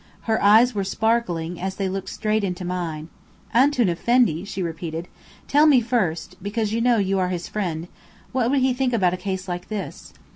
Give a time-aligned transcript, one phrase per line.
[0.21, 3.09] Her eyes were sparkling, as they looked straight into mine.
[3.53, 5.07] "Antoun Effendi!" she repeated.
[5.47, 7.87] "Tell me first because, you know, you are his friend
[8.31, 10.11] what would he think about a case like this?